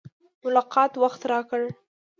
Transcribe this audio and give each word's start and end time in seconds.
ملاقات 0.43 0.91
وخت 1.03 1.21
راکړ. 1.31 1.61